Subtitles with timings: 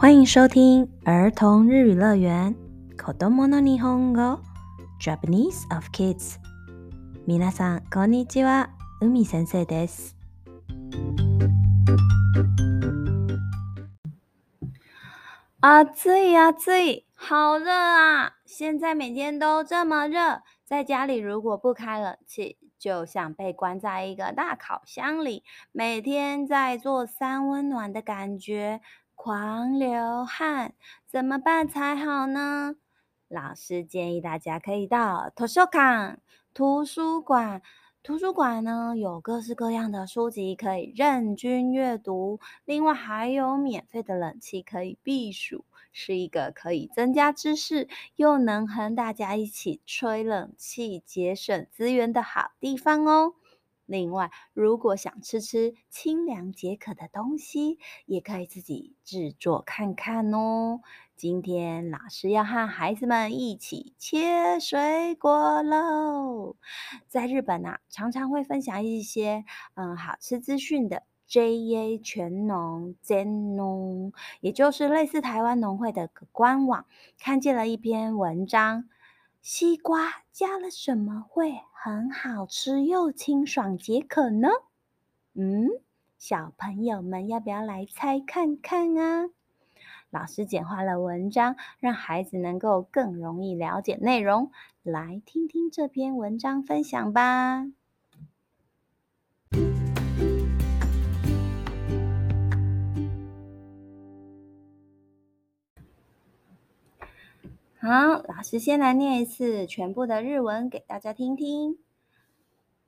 [0.00, 2.54] 欢迎收听儿童日语乐园。
[2.96, 4.40] 子供の日本语
[5.00, 6.38] Japanese of Kids。
[7.26, 8.70] 皆さんこんにちは。
[9.00, 10.16] 海先生です。
[15.60, 18.32] 暑い暑い，好热啊！
[18.44, 28.80] 现在每天都这么热，在家里如果不开冷气，就像被关在一个大烤箱里，每天在做三温暖的感觉。
[29.23, 30.73] 狂流汗，
[31.05, 32.75] 怎么办才好呢？
[33.27, 36.19] 老师建议大家可以到图书馆，
[36.55, 37.61] 图书馆，
[38.01, 53.35] 图书馆呢有各式各样的书籍可以任君阅读，另外还有免费的冷气可以避暑，是一个可以增加知识又能和大家一起吹冷气、节省资源的好地方哦。
[53.91, 60.79] 另外，如果想吃吃清凉解渴的东西，也可以自己制作看看哦。
[61.17, 66.55] 今天老师要和孩子们一起切水果喽。
[67.09, 69.43] 在日本啊，常常会分享一些
[69.75, 76.85] 嗯好吃资讯的 JA 全农 Zen 农，也就是类似台湾农会的官网，
[77.19, 78.85] 看见了一篇文章。
[79.41, 84.47] 西瓜加了什么会很好吃又清爽解渴呢？
[85.33, 85.67] 嗯，
[86.19, 89.29] 小朋友们要不要来猜看看啊？
[90.11, 94.51] 老师简化了文章，让孩子能够更容易了解内容。
[94.83, 97.65] 来听听这篇文章分享吧。
[107.83, 111.77] 好，老师先来念一次全部的日文给大家听听。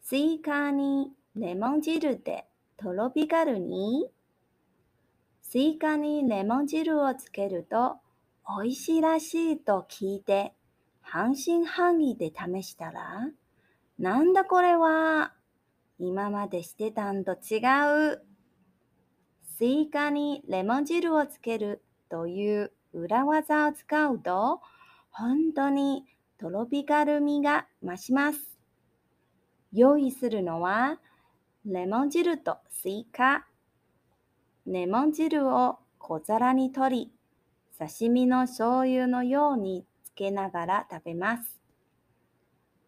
[0.00, 2.46] スイカにレモン汁で
[2.78, 4.10] トロピカルに。
[5.42, 7.98] スイカにレモン汁をつけると
[8.62, 10.54] 美味しいらしいと闻いて
[11.02, 13.28] 半信半疑で试したら、
[13.98, 15.34] なんだこれは、
[15.98, 17.60] 今までしてたんと违
[18.14, 18.24] う。
[19.42, 24.62] スイカにレモン汁をつけるという里技を使うと、
[25.18, 26.04] 本当に
[26.38, 28.38] トロピカル味が増します。
[29.72, 31.00] 用意するのは、
[31.66, 33.44] レモン汁とスイカ。
[34.64, 37.12] レモン汁を小皿に取り、
[37.76, 41.60] 刺身の醤油のようにつけながら食べます。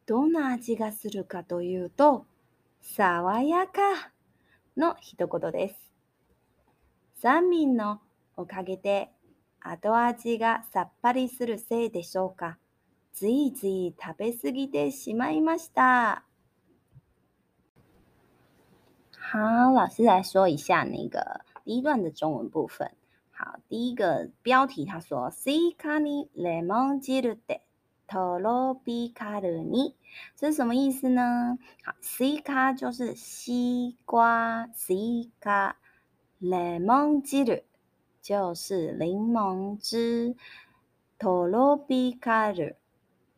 [0.07, 2.27] どんな味がするかというと、
[2.81, 4.13] 爽やか
[4.77, 5.75] の一言です。
[7.21, 8.01] 三民の
[8.37, 9.11] おかげで、
[9.61, 12.59] 后味がさっぱりするせいでしょうか。
[13.13, 16.25] ついつい食べ过ぎてしまいました。
[19.33, 22.91] 好，老师来说一下那个第一段的中文部分。
[23.31, 27.63] 好，第一个标题他说：“スイカにレモン汁で
[28.07, 29.97] トロピカルに。”
[30.37, 31.59] 这是什么意思呢？
[31.85, 35.75] 好，スイカ就是西瓜，スイカ，
[36.43, 37.65] レモン汁。
[38.30, 40.36] 就是柠檬汁，
[41.20, 42.76] トロピカル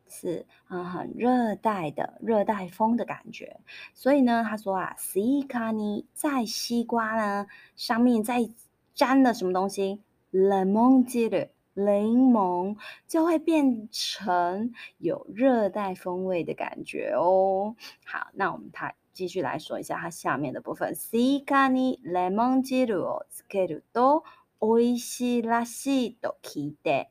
[0.08, 3.60] 是啊很热带的热带风的感觉，
[3.94, 7.46] 所以呢，他说啊，スイカに在西瓜呢
[7.76, 8.48] 上面再
[8.94, 10.00] 沾了什么东西，
[10.32, 12.76] レモン汁，柠檬
[13.06, 17.76] 就会变成有热带风味的感觉哦。
[18.06, 24.24] 好，那我们他继续来说一下它下面的部分，スイカにレモン汁をつけると。
[24.62, 27.10] おいしいらしいと闻いて。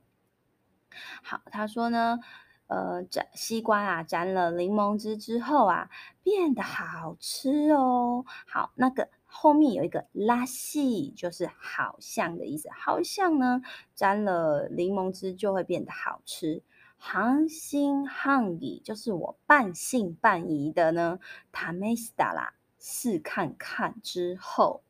[1.24, 2.20] 好，他说呢，
[2.68, 5.90] 呃，沾西瓜啊，沾了柠檬汁之后啊，
[6.24, 8.26] 变得好吃哦。
[8.48, 12.70] 好，那个后面有一个らしい，就是好像的意思。
[12.72, 13.62] 好像呢，
[13.96, 16.64] 沾了柠檬汁就会变得好吃。
[17.00, 21.20] 半信半疑，就是我半信半疑的呢。
[21.52, 22.50] 试したら，
[22.80, 24.82] 试看看之后。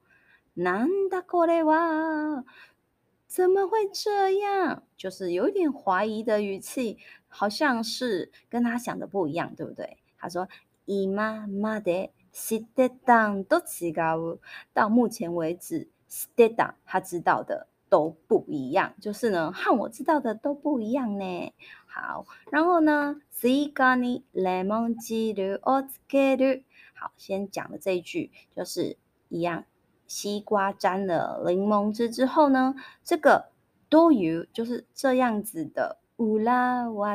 [0.56, 2.44] なんだこれは？
[3.28, 4.82] 怎么会这样？
[4.98, 9.98] 就是有一点怀疑的语气，好像是跟他想的不一样，对不对？
[10.18, 10.48] 他说：“
[10.86, 14.40] 今まで知ってたんと违う。”
[14.74, 21.54] 到目前为止，知ってた他知道的都不一样，就是呢，和我知道的都不一样呢。
[21.86, 26.64] 好，然后呢，スイカにレモン汁をつける。
[26.96, 28.98] 好，先讲的这一句就是
[29.30, 29.66] 一样。
[30.08, 33.50] 西瓜沾了柠檬汁之后呢，这个
[33.90, 36.40] どういう就是这样子的里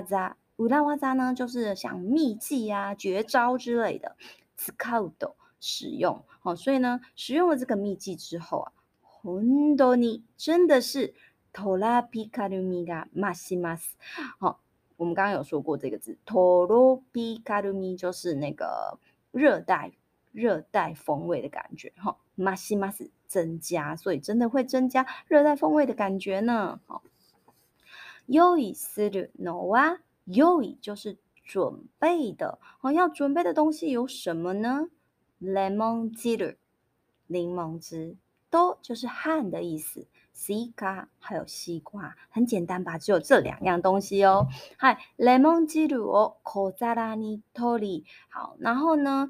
[0.04, 4.16] 技，里技呢就是像秘技啊、绝招之类的，
[4.56, 8.72] 使う使用哦，所以呢，使用了这个秘技之后啊，
[9.22, 11.14] 本当に真的是
[11.52, 13.94] トラピカルミが増します。
[14.38, 14.58] 好，
[14.96, 18.98] 我们刚刚有说过这个字，トロピカルミ就是那个
[19.32, 19.92] 热带
[20.32, 21.92] 热带风味的感觉。
[21.96, 26.80] 哈， 増します增加，所以真的会增加热带风味的感觉呢。
[26.86, 27.02] 好，
[28.26, 32.58] 用意するのは用意就是准备的。
[32.78, 34.88] 好，要准备的东西有什么呢？
[35.40, 36.56] レモン汁，
[37.26, 38.16] 柠檬汁，
[38.50, 40.06] 都就是和的意思。
[40.32, 42.96] 西瓜还有西瓜，很简单吧？
[42.96, 44.48] 只有这两样东西哦。
[44.78, 49.28] 嗨，レモン汁を小皿に取り，好，然后呢，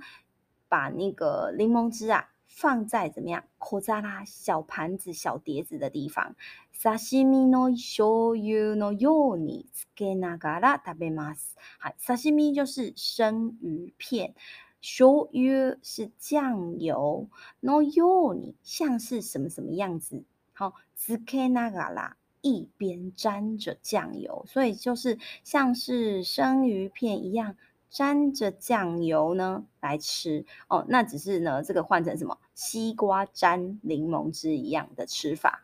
[0.69, 3.45] 把那个柠檬汁啊 放在怎么样？
[3.59, 6.35] 小皿小盘子、小碟子的地方。
[6.73, 11.57] 刺身の醤油のようにつけながら食べます。
[11.79, 14.35] 好，刺身就是生鱼片。
[14.81, 17.29] 醤油是酱油，
[17.61, 20.25] のように像是什么什么样子？
[20.55, 27.57] 好，つけながら一边沾着酱油，所以就是像是生鱼片一样
[27.91, 30.85] 沾着酱油呢来吃哦。
[30.89, 32.39] 那只是呢，这个换成什么？
[32.55, 35.63] 西瓜沾柠檬汁一样的吃法。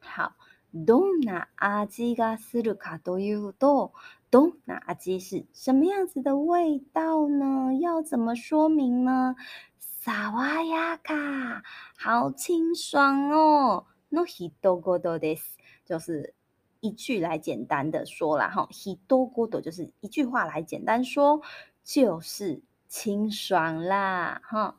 [0.00, 0.32] 好，
[0.72, 3.92] どんな味がするかというと，
[4.30, 7.74] どんな味是什么样子的味道呢？
[7.80, 9.36] 要怎么说明呢？
[9.80, 11.62] 爽やか，
[11.98, 13.86] 好清爽哦。
[14.12, 16.32] のひと言です，就是
[16.80, 18.68] 一句来简单的说啦哈。
[18.70, 21.40] ひと言就是一句话来简单说，
[21.84, 24.76] 就是清爽啦哈。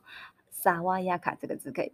[0.50, 1.92] 爽やか这个字可以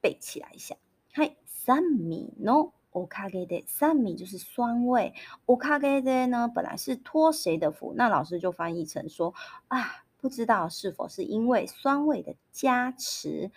[0.00, 0.76] 背起来一下。
[1.12, 5.12] はい、酸味のおかげで，酸味就是酸味。
[5.46, 9.34] おかげで呢，本来是托谁的福，那老师就翻译成说
[9.68, 13.50] 啊，不知道是否是因为酸味的加持。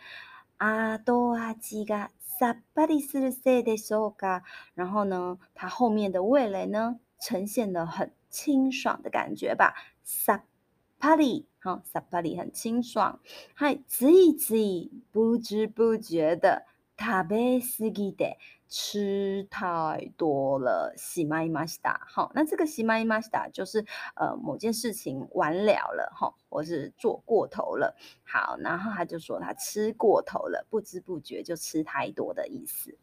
[0.58, 4.44] あと味が さっぱりするせいでしょうか？
[4.76, 9.74] 然后呢，它后面的味蕾呢，呈现了很清爽的感觉吧。
[10.06, 10.42] さっ
[11.00, 13.20] ぱり，好，さっぱり很清爽。
[13.56, 16.66] はい、ついつい不知不觉的
[16.98, 18.38] 食べ过ぎて。
[18.72, 22.02] 吃太多了，しまいました。
[22.06, 23.84] 好，那这个しまいました就是
[24.14, 27.96] 呃某件事情完了了哈，或是做过头了。
[28.24, 32.96] 好，然后他就说他吃过头了，不知不觉就吃太多的意思。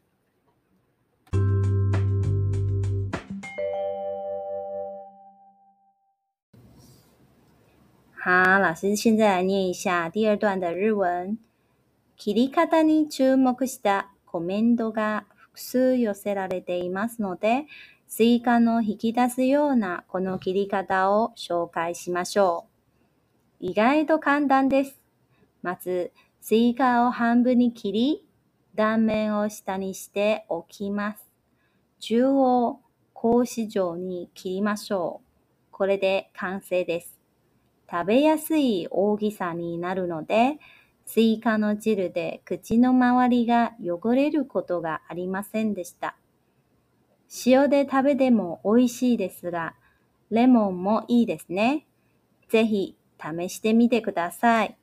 [8.13, 11.37] 好，老师现在来念一下第二段的日文。
[12.22, 17.66] 切り方に注目したコメントが复数寄せられていますので、
[18.06, 22.68] スイカの引き出すようなこの切り方を绍介しましょ
[23.60, 23.66] う。
[23.66, 25.02] 意外と简単です。
[25.64, 28.28] まず、スイカを半分に切り、
[28.76, 31.28] 断面を下にしておきます。
[32.02, 32.80] 中央、
[33.16, 35.72] 格子状に切りましょう。
[35.72, 37.20] これで完成です。
[37.90, 40.60] 食べやすい大きさになるので、
[41.14, 46.16] スイカの汁で口の周りが汚れることがありませんでした。
[47.46, 49.76] 塩で食べても美味しいですが、
[50.30, 51.86] レモンもいいですね。
[52.48, 54.78] ぜひ试してみてください。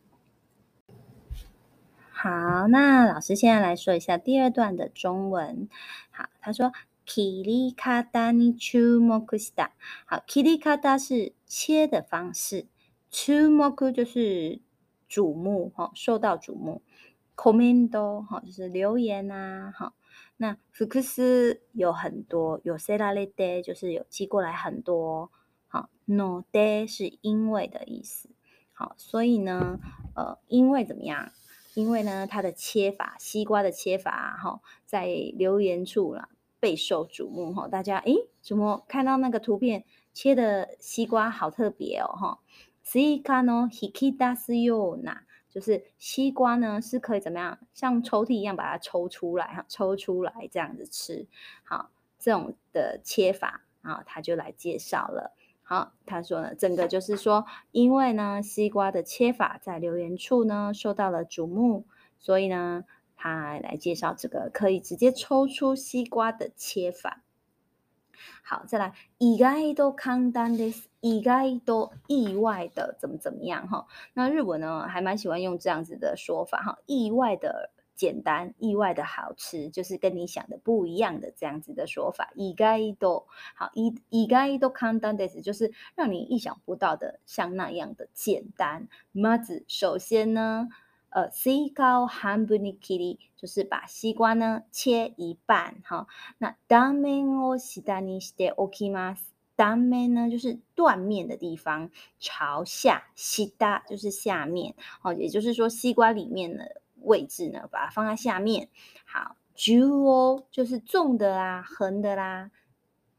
[2.12, 5.70] 好，那老师现在来说一下第二段的中文。
[6.11, 6.73] 好，他说
[7.06, 9.70] 切り方に注目した。
[10.06, 12.66] 好，切り方是切的方式，
[13.11, 14.61] 注目就是。
[15.10, 16.81] 瞩目哈，受到瞩目。
[17.36, 19.93] コメント哈，就是留言呐、啊、哈。
[20.38, 25.31] 那复数有很多，寄せられて就是有寄过来很多。
[25.67, 28.29] 好，ので是因为的意思。
[28.72, 29.79] 好，所以呢，
[30.15, 31.31] 呃，因为怎么样？
[31.74, 36.29] 因为呢，它的切法，西瓜的切法哈，在留言处啦
[36.60, 37.67] 备受瞩目哈。
[37.67, 42.39] 大家诶，怎么看到那个图片切的西瓜好特别哦哈？
[42.45, 51.25] ス イカの引き出すような，就是西瓜呢是可以怎么样，像抽屉一样把它抽出来哈，抽出来这样子吃。
[51.63, 55.33] 好，这种的切法，然后他就来介绍了。
[55.62, 61.86] 好，他说呢，整个就是说，因为呢西瓜的切法在留言处呢受到了瞩目，
[62.19, 62.83] 所以呢
[63.15, 67.24] 他来介绍这个可以直接抽出西瓜的切法。
[68.43, 70.89] 好，再来，意外と简単です。
[71.01, 73.86] 意外と意外的怎么怎么样哈？
[74.13, 82.31] 那日文呢，还蛮喜欢用这样子的说法哈，意外的简单，意外的好吃，就是跟你想的不一样的这样子的说法。
[82.36, 88.88] 意外と好，意意外と简単です，就是让你意想不到的，像那样的简单。
[89.13, 90.69] まず首先呢，
[91.10, 96.07] 呃，西瓜半分に切り 就是把西瓜呢切一半，哈。
[96.38, 99.33] 那断面を下にしておきます。
[99.55, 108.69] 断面呢就是断面的地方，朝下，下就是下面，哦，也就是说西瓜里面的位置呢，把它放在下面。
[109.05, 112.51] 好，蹻を就是纵的啦，横的啦，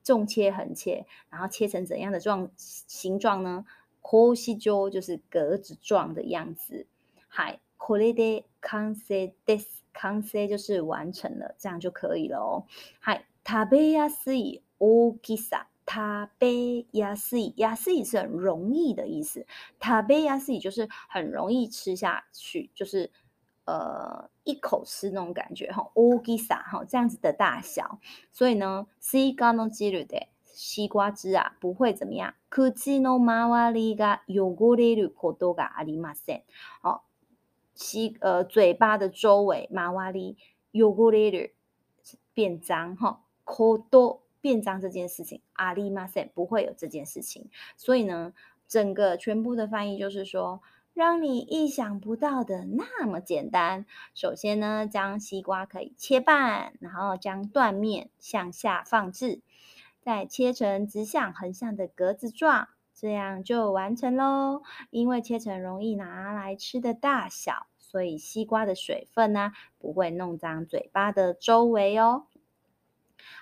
[0.02, 3.64] 纵切横切，然后切成怎样的状形状呢？
[4.00, 6.86] 格子状就是格子状的样子。
[7.28, 7.60] 嗨。
[7.76, 9.77] これで完成です。
[9.98, 12.64] 完成就是完成了，这样就可以了哦。
[13.00, 15.66] はい、食べやすい大きさ。
[15.86, 19.44] 食べやすい，やすい是很容易的意思。
[19.78, 23.10] 食べやすい就是很容易吃下去，就是
[23.66, 25.90] 呃一口吃那种感觉哈。
[25.94, 28.00] 大きさ哈，这样子的大小。
[28.32, 32.32] 所以呢，スイカの汁で西瓜汁啊，不会怎么样。
[32.48, 36.42] 口の周りが汚れることがありません。
[36.80, 37.02] 好。
[37.79, 40.35] 西呃嘴巴的周围，马哇里
[40.71, 41.53] 有过的
[42.33, 47.49] 变脏哈，口多变脏这件事情，阿里马塞不会有这件事情。
[47.77, 48.33] 所以呢，
[48.67, 50.61] 整个全部的翻译就是说，
[50.93, 53.85] 让你意想不到的那么简单。
[54.13, 59.39] 首先呢，将西瓜可以切半，然后将断面向下放置，
[60.01, 62.67] 再切成直向、横向的格子状。
[62.98, 64.62] 这样就完成喽。
[64.90, 72.24] 因为切成容易拿来吃的大小，所以西瓜的水分呢，不会弄脏嘴巴的周围哦。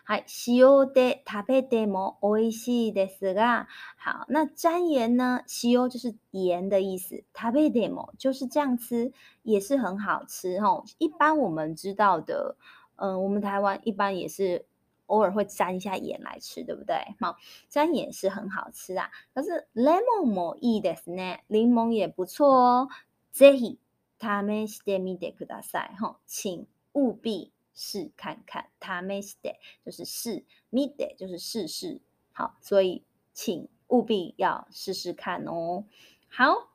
[0.05, 5.43] はい、塩で食べても美味しいですが，好，那沾盐呢？
[5.47, 10.85] 塩就是盐的意思，食べても就是这样吃，也是很好吃哈。
[10.99, 12.57] 一般我们知道的，
[12.97, 14.67] 嗯、呃，我们台湾一般也是。
[15.07, 16.97] 偶尔会沾一下盐来吃，对不对？
[17.21, 17.37] 好，
[17.69, 19.11] 沾盐是很好吃啊。
[19.35, 22.89] 可是柠檬もいいですね，柠檬也不错哦。
[23.35, 23.79] ぜひ
[24.19, 25.95] 试してみてください。
[25.97, 28.71] 哈，请务必试看看。
[28.81, 32.01] 试して就是试，みて就是试试。
[32.33, 35.85] 好，所以请务必要试试看哦。
[36.29, 36.69] 好。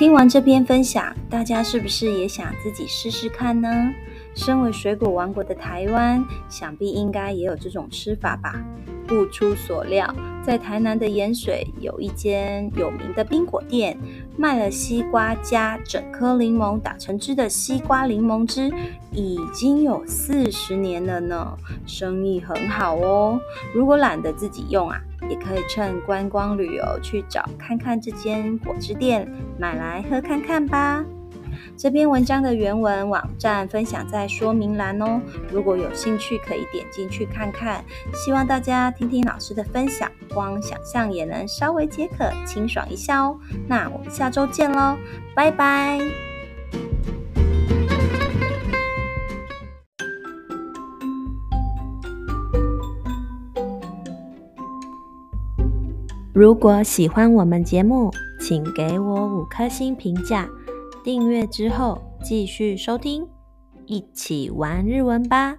[0.00, 3.68] 听完这篇分享，大家是不是也想自己试试看呢？
[4.34, 8.64] 身为水果王国的台湾，想必应该也有这种吃法吧？
[9.06, 10.10] 不出所料，
[10.42, 13.94] 在台南的盐水有一间有名的冰果店，
[14.38, 18.72] 卖了西瓜加整颗柠檬打成汁的西瓜柠檬汁，
[19.12, 21.54] 已经有四十年了呢，
[21.84, 23.38] 生意很好哦。
[23.74, 24.98] 如果懒得自己用啊，
[25.30, 29.26] 也可以趁观光旅游去找看看这间果汁店，
[29.58, 31.02] 买来喝看看吧。
[31.76, 35.20] 这篇文章的原文网站分享在说明栏哦，
[35.50, 37.82] 如果有兴趣可以点进去看看。
[38.12, 43.38] 希望大家听听老师的分享，光想象也能稍微解渴、清爽一下哦。
[43.66, 44.96] 那我们下周见喽，
[45.34, 46.29] 拜拜。
[56.40, 60.48] 如果喜欢我们节目，请给我五颗星评价。
[61.04, 63.28] 订阅之后，继续收听，
[63.84, 65.54] 一起玩日文吧。